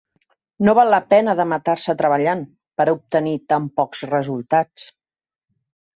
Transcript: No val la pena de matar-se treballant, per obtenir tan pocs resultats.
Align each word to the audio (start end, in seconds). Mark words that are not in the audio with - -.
No 0.67 0.73
val 0.79 0.89
la 0.93 0.99
pena 1.13 1.35
de 1.41 1.45
matar-se 1.51 1.95
treballant, 2.01 2.41
per 2.81 2.87
obtenir 2.97 3.37
tan 3.53 3.69
pocs 3.81 4.03
resultats. 4.15 4.89